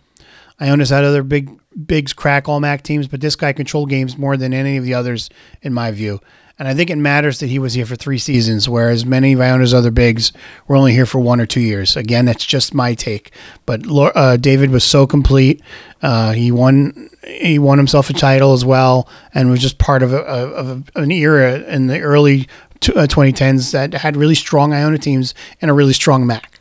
Iona's 0.59 0.91
had 0.91 1.03
other 1.03 1.23
big 1.23 1.49
bigs 1.87 2.13
crack 2.13 2.47
all 2.47 2.59
MAC 2.59 2.83
teams, 2.83 3.07
but 3.07 3.19
this 3.19 3.35
guy 3.35 3.51
controlled 3.51 3.89
games 3.89 4.17
more 4.17 4.37
than 4.37 4.53
any 4.53 4.77
of 4.77 4.83
the 4.83 4.93
others, 4.93 5.29
in 5.63 5.73
my 5.73 5.89
view. 5.89 6.19
And 6.61 6.67
I 6.67 6.75
think 6.75 6.91
it 6.91 6.97
matters 6.97 7.39
that 7.39 7.47
he 7.47 7.57
was 7.57 7.73
here 7.73 7.87
for 7.87 7.95
three 7.95 8.19
seasons, 8.19 8.69
whereas 8.69 9.03
many 9.03 9.33
of 9.33 9.41
Iona's 9.41 9.73
other 9.73 9.89
bigs 9.89 10.31
were 10.67 10.75
only 10.75 10.93
here 10.93 11.07
for 11.07 11.19
one 11.19 11.41
or 11.41 11.47
two 11.47 11.59
years. 11.59 11.97
Again, 11.97 12.25
that's 12.25 12.45
just 12.45 12.75
my 12.75 12.93
take. 12.93 13.31
But 13.65 13.81
uh, 13.89 14.37
David 14.37 14.69
was 14.69 14.83
so 14.83 15.07
complete. 15.07 15.59
Uh, 16.03 16.33
he 16.33 16.51
won. 16.51 17.09
He 17.25 17.57
won 17.57 17.79
himself 17.79 18.11
a 18.11 18.13
title 18.13 18.53
as 18.53 18.63
well, 18.63 19.09
and 19.33 19.49
was 19.49 19.59
just 19.59 19.79
part 19.79 20.03
of, 20.03 20.13
a, 20.13 20.19
of 20.19 20.85
a, 20.95 21.01
an 21.01 21.11
era 21.11 21.61
in 21.61 21.87
the 21.87 21.99
early 21.99 22.47
2010s 22.81 23.73
uh, 23.73 23.87
that 23.87 23.95
had 23.95 24.15
really 24.15 24.35
strong 24.35 24.71
Iona 24.71 24.99
teams 24.99 25.33
and 25.63 25.71
a 25.71 25.73
really 25.73 25.93
strong 25.93 26.27
MAC. 26.27 26.59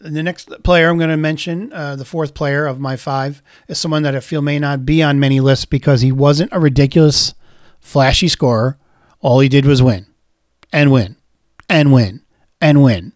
The 0.00 0.22
next 0.22 0.48
player 0.62 0.88
I'm 0.88 0.96
going 0.96 1.10
to 1.10 1.18
mention, 1.18 1.74
uh, 1.74 1.94
the 1.96 2.06
fourth 2.06 2.32
player 2.32 2.64
of 2.64 2.80
my 2.80 2.96
five, 2.96 3.42
is 3.66 3.78
someone 3.78 4.02
that 4.04 4.16
I 4.16 4.20
feel 4.20 4.40
may 4.40 4.58
not 4.58 4.86
be 4.86 5.02
on 5.02 5.20
many 5.20 5.40
lists 5.40 5.66
because 5.66 6.00
he 6.00 6.10
wasn't 6.10 6.52
a 6.54 6.58
ridiculous, 6.58 7.34
flashy 7.88 8.28
scorer. 8.28 8.78
All 9.20 9.40
he 9.40 9.48
did 9.48 9.64
was 9.64 9.82
win 9.82 10.06
and 10.72 10.92
win 10.92 11.16
and 11.68 11.92
win 11.92 12.22
and 12.60 12.82
win. 12.82 13.12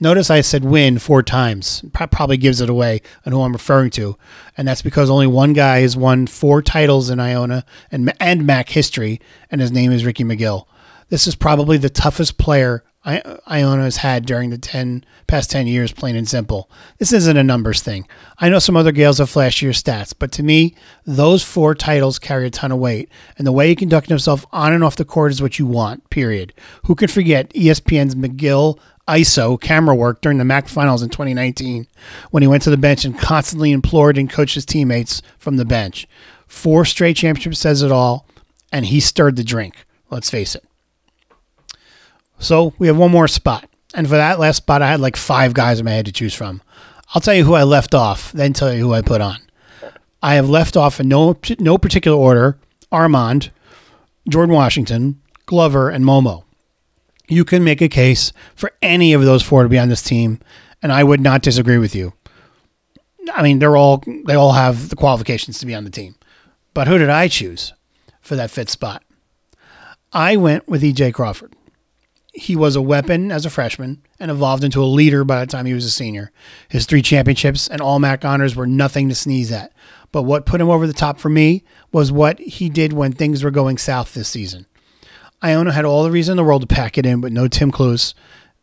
Notice 0.00 0.30
I 0.30 0.40
said 0.40 0.64
win 0.64 0.98
four 0.98 1.22
times. 1.22 1.84
Probably 1.92 2.36
gives 2.36 2.60
it 2.60 2.70
away 2.70 3.02
on 3.26 3.32
who 3.32 3.42
I'm 3.42 3.52
referring 3.52 3.90
to. 3.90 4.16
And 4.56 4.66
that's 4.66 4.82
because 4.82 5.10
only 5.10 5.26
one 5.26 5.52
guy 5.52 5.80
has 5.80 5.96
won 5.96 6.26
four 6.26 6.62
titles 6.62 7.10
in 7.10 7.20
Iona 7.20 7.64
and, 7.90 8.12
and 8.20 8.46
MAC 8.46 8.68
history, 8.68 9.20
and 9.50 9.60
his 9.60 9.72
name 9.72 9.92
is 9.92 10.04
Rickey 10.04 10.24
McGill. 10.24 10.66
This 11.08 11.26
is 11.26 11.34
probably 11.34 11.76
the 11.76 11.90
toughest 11.90 12.38
player 12.38 12.84
Iona 13.06 13.82
has 13.82 13.98
had 13.98 14.24
during 14.24 14.48
the 14.48 14.56
10 14.56 15.04
past 15.26 15.50
10 15.50 15.66
years, 15.66 15.92
plain 15.92 16.16
and 16.16 16.28
simple. 16.28 16.70
This 16.98 17.12
isn't 17.12 17.36
a 17.36 17.42
numbers 17.42 17.82
thing. 17.82 18.08
I 18.38 18.48
know 18.48 18.58
some 18.58 18.76
other 18.76 18.92
Gaels 18.92 19.18
have 19.18 19.30
flashier 19.30 19.70
stats, 19.70 20.14
but 20.18 20.32
to 20.32 20.42
me, 20.42 20.74
those 21.04 21.42
four 21.42 21.74
titles 21.74 22.18
carry 22.18 22.46
a 22.46 22.50
ton 22.50 22.72
of 22.72 22.78
weight. 22.78 23.10
And 23.36 23.46
the 23.46 23.52
way 23.52 23.68
he 23.68 23.76
conducted 23.76 24.08
himself 24.08 24.46
on 24.52 24.72
and 24.72 24.82
off 24.82 24.96
the 24.96 25.04
court 25.04 25.32
is 25.32 25.42
what 25.42 25.58
you 25.58 25.66
want, 25.66 26.08
period. 26.08 26.54
Who 26.84 26.94
could 26.94 27.10
forget 27.10 27.50
ESPN's 27.50 28.14
McGill 28.14 28.78
ISO 29.06 29.60
camera 29.60 29.94
work 29.94 30.22
during 30.22 30.38
the 30.38 30.44
MAC 30.46 30.66
finals 30.66 31.02
in 31.02 31.10
2019 31.10 31.86
when 32.30 32.42
he 32.42 32.46
went 32.46 32.62
to 32.62 32.70
the 32.70 32.78
bench 32.78 33.04
and 33.04 33.18
constantly 33.18 33.70
implored 33.70 34.16
and 34.16 34.30
coached 34.30 34.54
his 34.54 34.64
teammates 34.64 35.20
from 35.38 35.56
the 35.56 35.66
bench? 35.66 36.08
Four 36.46 36.86
straight 36.86 37.16
championships 37.16 37.58
says 37.58 37.82
it 37.82 37.92
all, 37.92 38.26
and 38.72 38.86
he 38.86 39.00
stirred 39.00 39.36
the 39.36 39.44
drink. 39.44 39.84
Let's 40.08 40.30
face 40.30 40.54
it. 40.54 40.64
So 42.38 42.74
we 42.78 42.86
have 42.86 42.96
one 42.96 43.10
more 43.10 43.28
spot. 43.28 43.68
And 43.94 44.08
for 44.08 44.16
that 44.16 44.38
last 44.40 44.56
spot, 44.56 44.82
I 44.82 44.90
had 44.90 45.00
like 45.00 45.16
five 45.16 45.54
guys 45.54 45.78
in 45.78 45.84
my 45.84 45.92
head 45.92 46.06
to 46.06 46.12
choose 46.12 46.34
from. 46.34 46.62
I'll 47.14 47.20
tell 47.20 47.34
you 47.34 47.44
who 47.44 47.54
I 47.54 47.62
left 47.62 47.94
off, 47.94 48.32
then 48.32 48.52
tell 48.52 48.72
you 48.74 48.80
who 48.80 48.92
I 48.92 49.02
put 49.02 49.20
on. 49.20 49.38
I 50.22 50.34
have 50.34 50.48
left 50.48 50.76
off 50.76 51.00
in 51.00 51.08
no 51.08 51.36
no 51.58 51.78
particular 51.78 52.16
order 52.16 52.58
Armand, 52.90 53.50
Jordan 54.28 54.54
Washington, 54.54 55.20
Glover, 55.46 55.90
and 55.90 56.04
Momo. 56.04 56.44
You 57.28 57.44
can 57.44 57.62
make 57.62 57.80
a 57.80 57.88
case 57.88 58.32
for 58.54 58.72
any 58.82 59.12
of 59.12 59.22
those 59.22 59.42
four 59.42 59.62
to 59.62 59.68
be 59.68 59.78
on 59.78 59.88
this 59.88 60.02
team, 60.02 60.40
and 60.82 60.92
I 60.92 61.04
would 61.04 61.20
not 61.20 61.42
disagree 61.42 61.78
with 61.78 61.94
you. 61.94 62.14
I 63.32 63.42
mean, 63.42 63.58
they're 63.58 63.76
all 63.76 64.02
they 64.26 64.34
all 64.34 64.52
have 64.52 64.88
the 64.88 64.96
qualifications 64.96 65.58
to 65.58 65.66
be 65.66 65.74
on 65.74 65.84
the 65.84 65.90
team. 65.90 66.16
But 66.72 66.88
who 66.88 66.98
did 66.98 67.10
I 67.10 67.28
choose 67.28 67.72
for 68.20 68.34
that 68.36 68.50
fifth 68.50 68.70
spot? 68.70 69.02
I 70.12 70.36
went 70.36 70.68
with 70.68 70.82
EJ 70.82 71.14
Crawford 71.14 71.54
he 72.34 72.56
was 72.56 72.74
a 72.74 72.82
weapon 72.82 73.30
as 73.30 73.46
a 73.46 73.50
freshman 73.50 74.02
and 74.18 74.30
evolved 74.30 74.64
into 74.64 74.82
a 74.82 74.86
leader 74.86 75.24
by 75.24 75.40
the 75.40 75.46
time 75.50 75.66
he 75.66 75.74
was 75.74 75.84
a 75.84 75.90
senior. 75.90 76.32
His 76.68 76.84
three 76.84 77.02
championships 77.02 77.68
and 77.68 77.80
all 77.80 77.98
MAC 77.98 78.24
honors 78.24 78.56
were 78.56 78.66
nothing 78.66 79.08
to 79.08 79.14
sneeze 79.14 79.52
at. 79.52 79.72
But 80.10 80.22
what 80.22 80.46
put 80.46 80.60
him 80.60 80.68
over 80.68 80.86
the 80.86 80.92
top 80.92 81.18
for 81.18 81.28
me 81.28 81.62
was 81.92 82.10
what 82.10 82.38
he 82.40 82.68
did 82.68 82.92
when 82.92 83.12
things 83.12 83.42
were 83.42 83.50
going 83.50 83.78
south 83.78 84.14
this 84.14 84.28
season. 84.28 84.66
Iona 85.42 85.72
had 85.72 85.84
all 85.84 86.04
the 86.04 86.10
reason 86.10 86.32
in 86.32 86.36
the 86.36 86.44
world 86.44 86.62
to 86.62 86.74
pack 86.74 86.98
it 86.98 87.06
in, 87.06 87.20
but 87.20 87.32
no 87.32 87.48
Tim 87.48 87.70
Cluess 87.70 88.14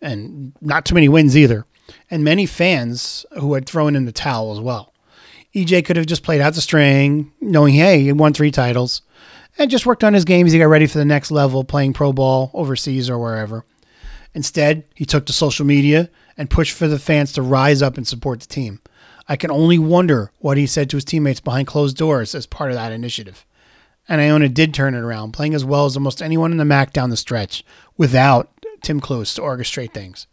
and 0.02 0.54
not 0.62 0.86
too 0.86 0.96
many 0.96 1.08
wins 1.08 1.38
either, 1.38 1.66
and 2.10 2.24
many 2.24 2.46
fans 2.46 3.26
who 3.40 3.54
had 3.54 3.68
thrown 3.68 3.96
in 3.96 4.06
the 4.06 4.12
towel 4.12 4.52
as 4.52 4.60
well. 4.60 4.94
EJ 5.54 5.86
could 5.86 5.98
have 5.98 6.06
just 6.06 6.24
played 6.24 6.42
out 6.42 6.54
the 6.54 6.62
string, 6.62 7.32
knowing, 7.40 7.74
hey, 7.74 8.02
he 8.02 8.12
won 8.12 8.34
three 8.34 8.52
titles 8.52 9.02
and 9.62 9.70
just 9.70 9.86
worked 9.86 10.04
on 10.04 10.16
his 10.16 10.26
game 10.26 10.48
as 10.48 10.54
he 10.54 10.60
got 10.60 10.66
ready 10.66 10.88
for 10.88 10.98
the 10.98 11.06
next 11.06 11.30
level, 11.30 11.64
playing 11.64 11.94
pro 11.94 12.12
ball 12.12 12.50
overseas 12.54 13.10
or 13.10 13.20
wherever. 13.20 13.64
Instead, 14.34 14.84
he 14.96 15.06
took 15.06 15.26
to 15.28 15.34
social 15.34 15.66
media 15.66 16.10
and 16.36 16.50
pushed 16.50 16.76
for 16.76 16.88
the 16.88 16.98
fans 16.98 17.32
to 17.34 17.44
rise 17.44 17.82
up 17.82 17.96
and 17.96 18.08
support 18.08 18.40
the 18.40 18.48
team. 18.48 18.80
I 19.28 19.36
can 19.36 19.52
only 19.52 19.78
wonder 19.78 20.32
what 20.40 20.58
he 20.58 20.66
said 20.66 20.90
to 20.90 20.98
his 20.98 21.06
teammates 21.06 21.40
behind 21.40 21.68
closed 21.68 21.96
doors 21.96 22.34
as 22.34 22.48
part 22.48 22.72
of 22.72 22.76
that 22.76 22.92
initiative. 22.92 23.46
And 24.10 24.20
Iona 24.20 24.50
did 24.50 24.74
turn 24.74 24.96
it 24.96 25.02
around, 25.02 25.34
playing 25.34 25.54
as 25.54 25.64
well 25.64 25.86
as 25.86 25.96
almost 25.96 26.24
anyone 26.24 26.52
in 26.52 26.58
the 26.58 26.66
MAC 26.66 26.92
down 26.92 27.12
the 27.12 27.18
stretch 27.18 27.64
without 27.98 28.50
Tim 28.82 29.00
Cluess 29.00 29.36
to 29.36 29.42
orchestrate 29.42 29.94
things. 29.94 30.26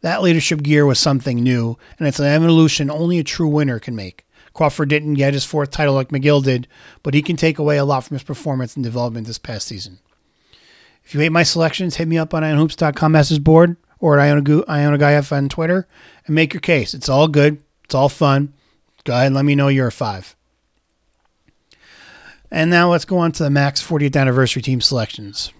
That 0.00 0.22
leadership 0.22 0.62
gear 0.62 0.86
was 0.86 0.98
something 0.98 1.42
new, 1.42 1.76
and 1.98 2.08
it's 2.08 2.18
an 2.18 2.26
evolution 2.26 2.90
only 2.90 3.18
a 3.18 3.24
true 3.24 3.48
winner 3.48 3.78
can 3.78 3.94
make. 3.94 4.23
Crawford 4.54 4.88
didn't 4.88 5.14
get 5.14 5.34
his 5.34 5.44
fourth 5.44 5.70
title 5.70 5.94
like 5.94 6.08
McGill 6.08 6.42
did, 6.42 6.66
but 7.02 7.12
he 7.12 7.20
can 7.20 7.36
take 7.36 7.58
away 7.58 7.76
a 7.76 7.84
lot 7.84 8.04
from 8.04 8.14
his 8.14 8.22
performance 8.22 8.76
and 8.76 8.84
development 8.84 9.26
this 9.26 9.38
past 9.38 9.66
season. 9.66 9.98
If 11.04 11.12
you 11.12 11.20
hate 11.20 11.32
my 11.32 11.42
selections, 11.42 11.96
hit 11.96 12.08
me 12.08 12.16
up 12.16 12.32
on 12.32 12.42
IonaHoops.com 12.42 13.12
message 13.12 13.44
board 13.44 13.76
or 13.98 14.18
at 14.18 14.24
Iona, 14.24 14.64
Iona 14.68 14.98
Guy 14.98 15.20
on 15.36 15.48
Twitter 15.48 15.86
and 16.26 16.34
make 16.34 16.54
your 16.54 16.60
case. 16.60 16.94
It's 16.94 17.08
all 17.08 17.28
good. 17.28 17.62
It's 17.84 17.94
all 17.94 18.08
fun. 18.08 18.54
Go 19.04 19.12
ahead 19.12 19.26
and 19.26 19.34
let 19.34 19.44
me 19.44 19.54
know 19.54 19.68
you're 19.68 19.88
a 19.88 19.92
five. 19.92 20.34
And 22.50 22.70
now 22.70 22.90
let's 22.90 23.04
go 23.04 23.18
on 23.18 23.32
to 23.32 23.42
the 23.42 23.50
MAC's 23.50 23.82
40th 23.82 24.16
anniversary 24.16 24.62
team 24.62 24.80
selections. 24.80 25.52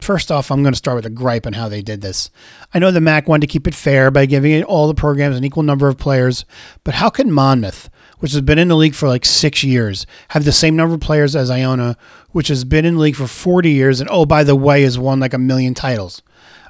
First 0.00 0.32
off, 0.32 0.50
I'm 0.50 0.62
going 0.62 0.72
to 0.72 0.78
start 0.78 0.96
with 0.96 1.06
a 1.06 1.10
gripe 1.10 1.46
on 1.46 1.52
how 1.52 1.68
they 1.68 1.80
did 1.80 2.00
this. 2.00 2.28
I 2.74 2.78
know 2.80 2.90
the 2.90 3.00
MAC 3.00 3.28
wanted 3.28 3.42
to 3.42 3.52
keep 3.52 3.68
it 3.68 3.74
fair 3.74 4.10
by 4.10 4.26
giving 4.26 4.62
all 4.64 4.88
the 4.88 4.94
programs 4.94 5.36
an 5.36 5.44
equal 5.44 5.62
number 5.62 5.88
of 5.88 5.96
players, 5.96 6.44
but 6.82 6.94
how 6.94 7.08
could 7.08 7.28
Monmouth, 7.28 7.88
which 8.22 8.30
has 8.30 8.40
been 8.40 8.58
in 8.58 8.68
the 8.68 8.76
league 8.76 8.94
for 8.94 9.08
like 9.08 9.24
six 9.24 9.64
years, 9.64 10.06
have 10.28 10.44
the 10.44 10.52
same 10.52 10.76
number 10.76 10.94
of 10.94 11.00
players 11.00 11.34
as 11.34 11.50
Iona, 11.50 11.96
which 12.30 12.46
has 12.46 12.62
been 12.62 12.84
in 12.84 12.94
the 12.94 13.00
league 13.00 13.16
for 13.16 13.26
40 13.26 13.68
years, 13.68 14.00
and 14.00 14.08
oh, 14.12 14.24
by 14.24 14.44
the 14.44 14.54
way, 14.54 14.82
has 14.82 14.96
won 14.96 15.18
like 15.18 15.34
a 15.34 15.38
million 15.38 15.74
titles. 15.74 16.22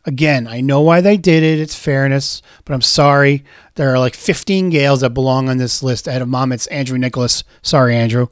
Again, 0.07 0.47
I 0.47 0.63
know 0.63 0.81
why 0.81 1.03
they 1.03 1.19
did 1.19 1.43
it. 1.43 1.61
It's 1.61 1.75
fairness, 1.75 2.41
but 2.65 2.73
I'm 2.73 2.81
sorry. 2.81 3.45
There 3.75 3.91
are 3.91 3.99
like 3.99 4.15
15 4.15 4.71
Gaels 4.71 5.01
that 5.01 5.11
belong 5.11 5.51
on 5.51 5.59
this 5.59 5.83
list 5.83 6.07
ahead 6.07 6.23
of 6.23 6.29
Monmouth's 6.29 6.69
Andrew 6.69 6.97
Nicholas. 6.97 7.45
Sorry, 7.61 7.95
Andrew. 7.95 8.29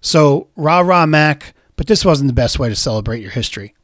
So, 0.00 0.48
rah 0.56 0.80
rah 0.80 1.04
Mac, 1.04 1.52
but 1.76 1.88
this 1.88 2.06
wasn't 2.06 2.28
the 2.28 2.32
best 2.32 2.58
way 2.58 2.70
to 2.70 2.74
celebrate 2.74 3.20
your 3.20 3.32
history. 3.32 3.74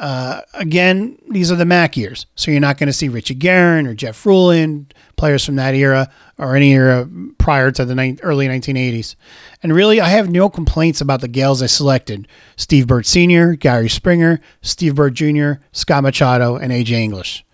Uh, 0.00 0.40
again, 0.54 1.18
these 1.28 1.52
are 1.52 1.56
the 1.56 1.66
Mac 1.66 1.94
years, 1.94 2.24
so 2.34 2.50
you're 2.50 2.58
not 2.58 2.78
going 2.78 2.86
to 2.86 2.92
see 2.92 3.10
Richie 3.10 3.34
Guerin 3.34 3.86
or 3.86 3.92
Jeff 3.92 4.24
Ruland, 4.24 4.94
players 5.16 5.44
from 5.44 5.56
that 5.56 5.74
era 5.74 6.10
or 6.38 6.56
any 6.56 6.72
era 6.72 7.06
prior 7.36 7.70
to 7.70 7.84
the 7.84 7.94
ni- 7.94 8.16
early 8.22 8.48
1980s. 8.48 9.14
And 9.62 9.74
really, 9.74 10.00
I 10.00 10.08
have 10.08 10.30
no 10.30 10.48
complaints 10.48 11.02
about 11.02 11.20
the 11.20 11.28
Gaels 11.28 11.62
I 11.62 11.66
selected: 11.66 12.26
Steve 12.56 12.86
Burt 12.86 13.04
Sr., 13.04 13.56
Gary 13.56 13.90
Springer, 13.90 14.40
Steve 14.62 14.94
Burt 14.94 15.12
Jr., 15.12 15.52
Scott 15.72 16.02
Machado, 16.02 16.56
and 16.56 16.72
AJ 16.72 16.92
English. 16.92 17.44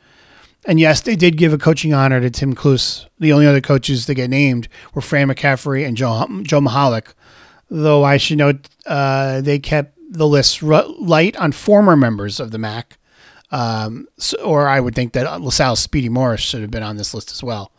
And 0.67 0.79
yes, 0.79 1.01
they 1.01 1.17
did 1.17 1.37
give 1.37 1.53
a 1.53 1.59
coaching 1.59 1.95
honor 1.95 2.21
to 2.21 2.31
Tim 2.31 2.55
Cluess. 2.55 3.07
The 3.19 3.33
only 3.33 3.49
other 3.49 3.61
coaches 3.61 4.07
that 4.07 4.15
get 4.15 4.31
named 4.31 4.69
were 4.95 5.03
Fran 5.03 5.27
McCaffery 5.27 5.85
and 5.85 5.97
Joe, 5.97 6.29
Joe 6.43 6.61
Mihalich, 6.61 7.13
though 7.71 8.05
I 8.05 8.19
should 8.19 8.39
note 8.39 8.69
uh, 8.87 9.41
they 9.41 9.59
kept 9.59 9.96
the 10.09 10.27
list 10.27 10.63
light 10.63 11.37
on 11.37 11.53
former 11.53 11.97
members 11.97 12.41
of 12.41 12.51
the 12.51 12.59
MAC, 12.59 12.99
um, 13.51 14.09
so, 14.19 14.37
or 14.43 14.69
I 14.69 14.81
would 14.81 14.95
think 14.95 15.13
that 15.13 15.41
LaSalle's 15.41 15.81
Speedy 15.81 16.09
Morris 16.09 16.41
should 16.41 16.63
have 16.63 16.71
been 16.71 16.83
on 16.83 16.97
this 16.97 17.15
list 17.15 17.31
as 17.33 17.43
well. 17.43 17.71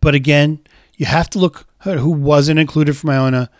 But 0.00 0.14
again, 0.14 0.60
you 0.96 1.06
have 1.06 1.30
to 1.30 1.38
look 1.38 1.66
at 1.84 1.98
who 1.98 2.10
wasn't 2.10 2.58
included 2.58 2.96
from 2.96 3.10
Iona 3.10 3.50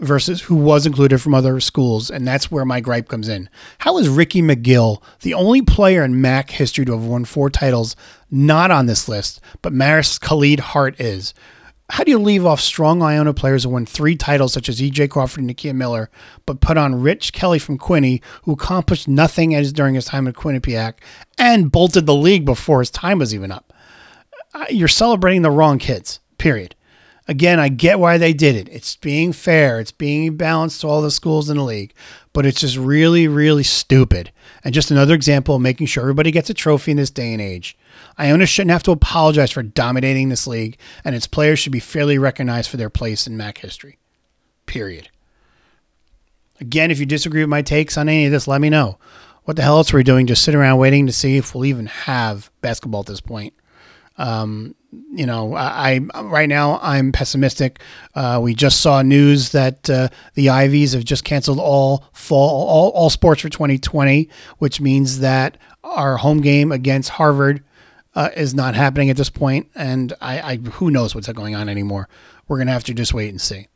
versus 0.00 0.42
who 0.42 0.56
was 0.56 0.86
included 0.86 1.18
from 1.20 1.34
other 1.34 1.60
schools, 1.60 2.10
and 2.10 2.26
that's 2.26 2.50
where 2.50 2.64
my 2.64 2.80
gripe 2.80 3.08
comes 3.08 3.28
in. 3.28 3.48
How 3.78 3.98
is 3.98 4.08
Rickey 4.08 4.42
McGill 4.42 5.02
the 5.20 5.34
only 5.34 5.62
player 5.62 6.04
in 6.04 6.20
MAC 6.20 6.50
history 6.50 6.84
to 6.84 6.92
have 6.92 7.04
won 7.04 7.24
four 7.24 7.50
titles 7.50 7.94
not 8.30 8.70
on 8.70 8.86
this 8.86 9.08
list, 9.08 9.40
but 9.60 9.72
Marist 9.72 10.20
Khallid 10.20 10.60
Hart 10.60 11.00
is? 11.00 11.34
How 11.90 12.04
do 12.04 12.10
you 12.10 12.18
leave 12.18 12.46
off 12.46 12.60
strong 12.60 13.02
Iona 13.02 13.34
players 13.34 13.64
who 13.64 13.70
won 13.70 13.84
three 13.84 14.16
titles, 14.16 14.52
such 14.52 14.68
as 14.68 14.82
E.J. 14.82 15.08
Crawford 15.08 15.44
and 15.44 15.50
Nikia 15.50 15.74
Miller, 15.74 16.10
but 16.46 16.60
put 16.60 16.78
on 16.78 17.02
Rich 17.02 17.32
Kelly 17.32 17.58
from 17.58 17.76
Quinny, 17.76 18.22
who 18.44 18.52
accomplished 18.52 19.08
nothing 19.08 19.54
as 19.54 19.72
during 19.72 19.94
his 19.94 20.06
time 20.06 20.26
at 20.26 20.34
Quinnipiac 20.34 20.94
and 21.36 21.70
bolted 21.70 22.06
the 22.06 22.14
league 22.14 22.44
before 22.44 22.80
his 22.80 22.90
time 22.90 23.18
was 23.18 23.34
even 23.34 23.52
up? 23.52 23.72
You're 24.70 24.88
celebrating 24.88 25.42
the 25.42 25.50
wrong 25.50 25.78
kids, 25.78 26.20
period. 26.38 26.74
Again, 27.28 27.60
I 27.60 27.68
get 27.68 28.00
why 28.00 28.18
they 28.18 28.32
did 28.32 28.56
it. 28.56 28.68
It's 28.70 28.96
being 28.96 29.32
fair, 29.32 29.78
it's 29.78 29.92
being 29.92 30.36
balanced 30.36 30.80
to 30.80 30.88
all 30.88 31.02
the 31.02 31.10
schools 31.10 31.48
in 31.48 31.56
the 31.56 31.62
league, 31.62 31.94
but 32.32 32.44
it's 32.44 32.60
just 32.60 32.76
really, 32.76 33.28
really 33.28 33.62
stupid. 33.62 34.32
And 34.64 34.74
just 34.74 34.90
another 34.90 35.14
example 35.14 35.56
of 35.56 35.62
making 35.62 35.86
sure 35.86 36.02
everybody 36.02 36.30
gets 36.30 36.50
a 36.50 36.54
trophy 36.54 36.90
in 36.90 36.96
this 36.96 37.10
day 37.10 37.32
and 37.32 37.40
age. 37.40 37.76
Iona 38.22 38.46
shouldn't 38.46 38.70
have 38.70 38.84
to 38.84 38.92
apologize 38.92 39.50
for 39.50 39.62
dominating 39.62 40.28
this 40.28 40.46
league, 40.46 40.78
and 41.04 41.14
its 41.14 41.26
players 41.26 41.58
should 41.58 41.72
be 41.72 41.80
fairly 41.80 42.18
recognized 42.18 42.70
for 42.70 42.76
their 42.76 42.90
place 42.90 43.26
in 43.26 43.36
MAC 43.36 43.58
history. 43.58 43.98
Period. 44.66 45.08
Again, 46.60 46.92
if 46.92 47.00
you 47.00 47.06
disagree 47.06 47.42
with 47.42 47.50
my 47.50 47.62
takes 47.62 47.98
on 47.98 48.08
any 48.08 48.26
of 48.26 48.32
this, 48.32 48.46
let 48.46 48.60
me 48.60 48.70
know. 48.70 48.96
What 49.44 49.56
the 49.56 49.62
hell 49.62 49.78
else 49.78 49.92
are 49.92 49.96
we 49.96 50.04
doing? 50.04 50.28
Just 50.28 50.44
sitting 50.44 50.60
around 50.60 50.78
waiting 50.78 51.06
to 51.06 51.12
see 51.12 51.36
if 51.36 51.52
we'll 51.52 51.64
even 51.64 51.86
have 51.86 52.50
basketball 52.60 53.00
at 53.00 53.06
this 53.06 53.20
point. 53.20 53.54
Um, 54.18 54.76
you 55.10 55.26
know, 55.26 55.56
I, 55.56 56.00
I, 56.14 56.22
right 56.22 56.48
now 56.48 56.78
I'm 56.80 57.10
pessimistic. 57.10 57.80
Uh, 58.14 58.38
we 58.40 58.54
just 58.54 58.80
saw 58.80 59.02
news 59.02 59.50
that 59.50 59.90
uh, 59.90 60.08
the 60.34 60.50
Ivies 60.50 60.92
have 60.92 61.04
just 61.04 61.24
canceled 61.24 61.58
all 61.58 62.04
fall 62.12 62.68
all, 62.68 62.90
all 62.90 63.10
sports 63.10 63.40
for 63.40 63.48
2020, 63.48 64.28
which 64.58 64.80
means 64.80 65.18
that 65.20 65.58
our 65.82 66.18
home 66.18 66.40
game 66.40 66.70
against 66.70 67.10
Harvard 67.10 67.64
uh, 68.14 68.30
is 68.36 68.54
not 68.54 68.74
happening 68.74 69.10
at 69.10 69.16
this 69.16 69.30
point, 69.30 69.70
and 69.74 70.12
I, 70.20 70.40
I 70.40 70.56
who 70.56 70.90
knows 70.90 71.14
what's 71.14 71.28
going 71.32 71.54
on 71.54 71.68
anymore. 71.68 72.08
We're 72.48 72.58
gonna 72.58 72.72
have 72.72 72.84
to 72.84 72.94
just 72.94 73.14
wait 73.14 73.30
and 73.30 73.40
see. 73.40 73.68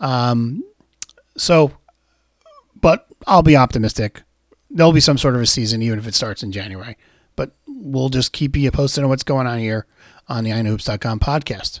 Um, 0.00 0.64
so, 1.36 1.72
but 2.80 3.06
I'll 3.26 3.42
be 3.42 3.56
optimistic. 3.56 4.22
There'll 4.70 4.92
be 4.92 5.00
some 5.00 5.18
sort 5.18 5.34
of 5.34 5.40
a 5.40 5.46
season, 5.46 5.82
even 5.82 5.98
if 5.98 6.06
it 6.06 6.14
starts 6.14 6.42
in 6.42 6.52
January. 6.52 6.96
But 7.36 7.52
we'll 7.66 8.08
just 8.08 8.32
keep 8.32 8.56
you 8.56 8.70
posted 8.70 9.04
on 9.04 9.10
what's 9.10 9.22
going 9.22 9.46
on 9.46 9.58
here 9.58 9.86
on 10.28 10.44
the 10.44 10.50
IonaHoops.com 10.50 11.20
podcast. 11.20 11.80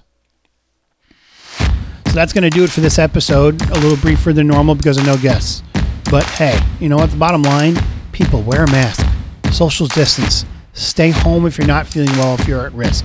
So 1.58 2.14
that's 2.14 2.32
going 2.32 2.44
to 2.44 2.50
do 2.50 2.64
it 2.64 2.70
for 2.70 2.80
this 2.80 2.98
episode. 2.98 3.60
A 3.70 3.74
little 3.74 3.98
briefer 3.98 4.32
than 4.32 4.46
normal 4.46 4.74
because 4.74 4.96
of 4.96 5.04
no 5.04 5.18
guests. 5.18 5.62
But 6.10 6.24
hey, 6.24 6.58
you 6.80 6.88
know 6.88 6.96
what? 6.96 7.10
The 7.10 7.18
bottom 7.18 7.42
line 7.42 7.76
people 8.12 8.42
wear 8.42 8.64
a 8.64 8.70
mask, 8.70 9.06
social 9.52 9.86
distance, 9.86 10.46
stay 10.78 11.10
home 11.10 11.46
if 11.46 11.58
you're 11.58 11.66
not 11.66 11.86
feeling 11.86 12.10
well, 12.16 12.34
if 12.34 12.46
you're 12.46 12.66
at 12.66 12.72
risk. 12.72 13.04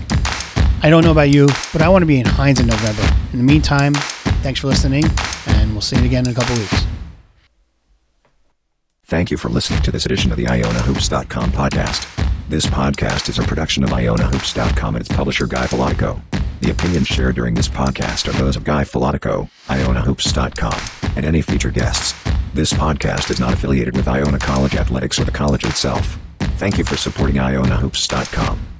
I 0.81 0.89
don't 0.89 1.03
know 1.03 1.11
about 1.11 1.29
you, 1.29 1.47
but 1.71 1.81
I 1.81 1.89
want 1.89 2.01
to 2.01 2.05
be 2.05 2.19
in 2.19 2.25
Hynes 2.25 2.59
in 2.59 2.67
November. 2.67 3.03
In 3.31 3.39
the 3.39 3.43
meantime, 3.43 3.93
thanks 4.43 4.59
for 4.59 4.67
listening, 4.67 5.05
and 5.47 5.71
we'll 5.71 5.81
see 5.81 5.97
you 5.97 6.05
again 6.05 6.25
in 6.25 6.31
a 6.31 6.35
couple 6.35 6.55
weeks. 6.57 6.85
Thank 9.05 9.31
you 9.31 9.37
for 9.37 9.49
listening 9.49 9.81
to 9.83 9.91
this 9.91 10.05
edition 10.05 10.31
of 10.31 10.37
the 10.37 10.45
IonaHoops.com 10.45 11.51
podcast. 11.51 12.07
This 12.49 12.65
podcast 12.65 13.29
is 13.29 13.39
a 13.39 13.43
production 13.43 13.83
of 13.83 13.91
IonaHoops.com 13.91 14.95
and 14.95 15.05
its 15.05 15.15
publisher 15.15 15.47
Guy 15.47 15.65
Filatico. 15.67 16.21
The 16.61 16.71
opinions 16.71 17.07
shared 17.07 17.35
during 17.35 17.53
this 17.53 17.67
podcast 17.67 18.27
are 18.27 18.37
those 18.37 18.55
of 18.55 18.63
Guy 18.63 18.83
Filatico, 18.83 19.49
IonaHoops.com, 19.67 21.15
and 21.15 21.25
any 21.25 21.41
featured 21.41 21.73
guests. 21.73 22.13
This 22.53 22.73
podcast 22.73 23.29
is 23.31 23.39
not 23.39 23.53
affiliated 23.53 23.95
with 23.95 24.07
Iona 24.07 24.39
College 24.39 24.75
Athletics 24.75 25.19
or 25.19 25.25
the 25.25 25.31
college 25.31 25.63
itself. 25.63 26.19
Thank 26.57 26.77
you 26.77 26.83
for 26.83 26.97
supporting 26.97 27.35
IonaHoops.com. 27.37 28.72